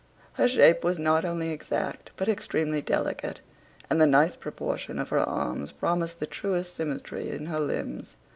[0.33, 3.41] Her shape was not only exact, but extremely delicate:
[3.87, 8.15] and the nice proportion of her arms promised the truest symmetry in her limbs.